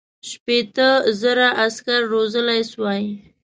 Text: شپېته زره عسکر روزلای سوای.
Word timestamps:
شپېته 0.29 0.89
زره 1.21 1.47
عسکر 1.65 2.01
روزلای 2.13 2.61
سوای. 2.71 3.03